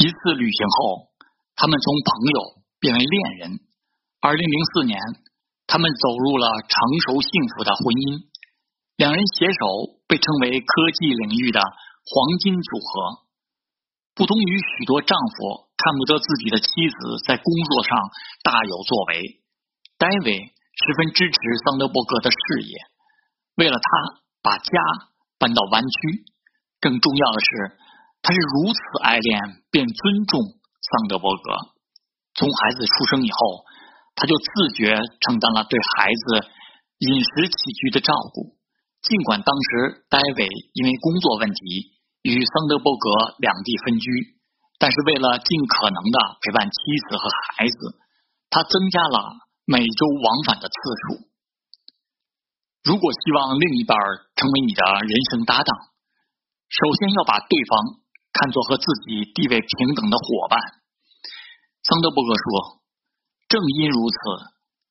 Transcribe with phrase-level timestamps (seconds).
[0.00, 1.12] 一次旅行后，
[1.56, 2.38] 他们从朋友
[2.80, 3.60] 变为恋人。
[4.20, 4.96] 二零零四年，
[5.66, 6.72] 他们走入了成
[7.04, 8.24] 熟幸福的婚姻。
[8.96, 13.28] 两人携手被称为科技领域的黄金组合。
[14.16, 16.96] 不同于许多丈夫看不得自己的妻子
[17.28, 17.92] 在工作上
[18.40, 19.44] 大有作为，
[20.00, 21.36] 戴维十分支持
[21.68, 22.72] 桑德伯格的事业。
[23.60, 23.88] 为了他
[24.40, 24.72] 把家
[25.36, 26.24] 搬到湾区，
[26.80, 27.76] 更重要的是，
[28.22, 31.56] 他是如此爱恋并尊重桑德伯格。
[32.34, 33.64] 从孩子出生以后，
[34.14, 36.46] 他就自觉承担了对孩子
[36.98, 38.56] 饮食起居的照顾。
[39.02, 44.36] 尽管当时戴维因为工作问题与桑德伯格两地分居，
[44.78, 46.76] 但是为了尽可能的陪伴妻
[47.08, 47.24] 子和
[47.56, 47.96] 孩子，
[48.50, 50.74] 他增加了每周往返的次
[51.08, 51.30] 数。
[52.84, 53.96] 如果希望另一半
[54.36, 55.72] 成为你的人生搭档，
[56.68, 58.00] 首先要把对方
[58.32, 60.58] 看作和自己地位平等的伙伴。
[61.82, 62.82] 桑德伯格说
[63.48, 64.16] ：“正因如此，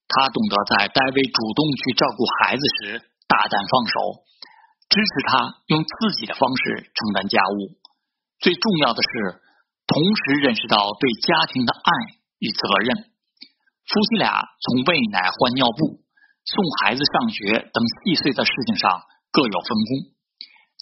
[0.07, 4.25] 他懂得在戴维主动去照顾孩子时大胆放手，
[4.89, 7.79] 支持他用自己的方式承担家务。
[8.39, 9.41] 最重要的是，
[9.87, 11.89] 同时认识到对家庭的爱
[12.39, 13.11] 与责任。
[13.87, 15.99] 夫妻俩从喂奶换尿布。”
[16.49, 18.89] 送孩子上学等细碎的事情上
[19.31, 20.09] 各有分工，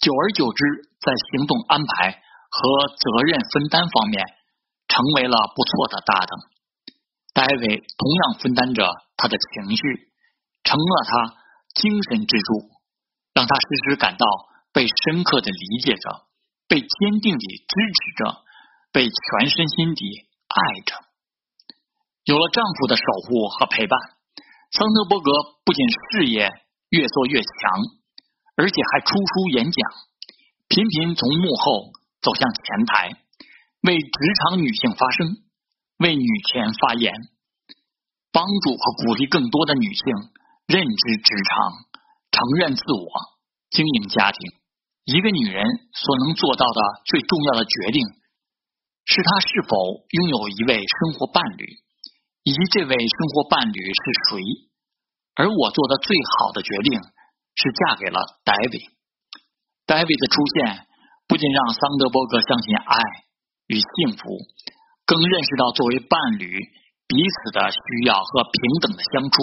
[0.00, 0.64] 久而久之，
[1.04, 4.24] 在行动安排和责任分担方面
[4.88, 6.38] 成为了不错的搭档。
[7.34, 8.84] 戴维同样分担着
[9.16, 9.82] 他的情绪，
[10.64, 11.36] 成了他
[11.74, 12.70] 精神支柱，
[13.34, 14.26] 让他时时感到
[14.72, 16.26] 被深刻的理解着，
[16.66, 18.42] 被坚定地支持着，
[18.92, 20.96] 被全身心地爱着。
[22.24, 23.98] 有了丈夫的守护和陪伴。
[24.70, 25.32] 桑德伯格
[25.64, 26.50] 不仅事业
[26.90, 27.48] 越做越强，
[28.56, 29.90] 而且还出书演讲，
[30.68, 33.16] 频频从幕后走向前台，
[33.82, 35.36] 为职场女性发声，
[35.98, 37.12] 为女权发言，
[38.32, 40.04] 帮助和鼓励更多的女性
[40.66, 41.72] 认知职场、
[42.30, 43.08] 承认自我、
[43.70, 44.52] 经营家庭。
[45.04, 48.06] 一个女人所能做到的最重要的决定，
[49.04, 49.76] 是她是否
[50.10, 51.64] 拥有一位生活伴侣。
[52.44, 54.40] 以及这位生活伴侣是谁？
[55.34, 56.98] 而我做的最好的决定
[57.54, 58.88] 是嫁给了 David。
[59.84, 60.87] David 的出现
[61.28, 62.96] 不仅让桑德伯格相信爱
[63.68, 64.24] 与幸福，
[65.04, 66.48] 更认识到作为伴侣
[67.06, 69.42] 彼此的需要和平等的相处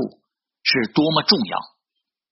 [0.64, 1.60] 是多么重要。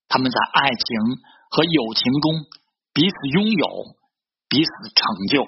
[0.10, 2.46] 他们在爱情和友情中
[2.94, 3.96] 彼此拥有，
[4.50, 5.46] 彼此成就。